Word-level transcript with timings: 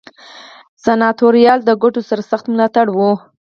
سناتوریال 0.85 1.59
د 1.65 1.69
ګټو 1.83 2.01
سرسخت 2.09 2.45
ملاتړي 2.53 2.91
وو. 2.93 3.11